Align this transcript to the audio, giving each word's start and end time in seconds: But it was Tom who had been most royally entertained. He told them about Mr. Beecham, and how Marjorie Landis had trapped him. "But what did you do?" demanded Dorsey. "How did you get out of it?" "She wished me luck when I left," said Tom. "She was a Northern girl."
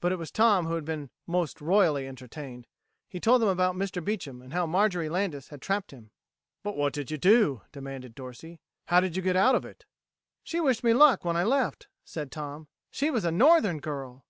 But 0.00 0.12
it 0.12 0.18
was 0.18 0.30
Tom 0.30 0.66
who 0.66 0.74
had 0.76 0.84
been 0.84 1.10
most 1.26 1.60
royally 1.60 2.06
entertained. 2.06 2.68
He 3.08 3.18
told 3.18 3.42
them 3.42 3.48
about 3.48 3.74
Mr. 3.74 4.04
Beecham, 4.04 4.40
and 4.40 4.52
how 4.52 4.66
Marjorie 4.66 5.08
Landis 5.08 5.48
had 5.48 5.60
trapped 5.60 5.90
him. 5.90 6.12
"But 6.62 6.76
what 6.76 6.92
did 6.92 7.10
you 7.10 7.18
do?" 7.18 7.62
demanded 7.72 8.14
Dorsey. 8.14 8.60
"How 8.86 9.00
did 9.00 9.16
you 9.16 9.20
get 9.24 9.34
out 9.34 9.56
of 9.56 9.64
it?" 9.64 9.84
"She 10.44 10.60
wished 10.60 10.84
me 10.84 10.92
luck 10.94 11.24
when 11.24 11.34
I 11.36 11.42
left," 11.42 11.88
said 12.04 12.30
Tom. 12.30 12.68
"She 12.92 13.10
was 13.10 13.24
a 13.24 13.32
Northern 13.32 13.80
girl." 13.80 14.24